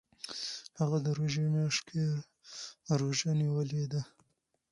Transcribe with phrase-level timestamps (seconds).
[0.79, 2.01] هغه د روژې میاشت کې
[2.99, 4.01] روژه نیولې ده.